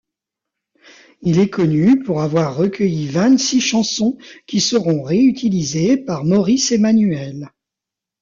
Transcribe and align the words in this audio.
Il 1.21 1.37
est 1.37 1.51
connu 1.51 1.99
pour 2.01 2.21
avoir 2.23 2.55
recueilli 2.57 3.05
vingt-six 3.07 3.61
chansons 3.61 4.17
qui 4.47 4.59
seront 4.59 5.03
réutilisées 5.03 5.95
par 5.95 6.25
Maurice 6.25 6.71
Emmanuel. 6.71 7.51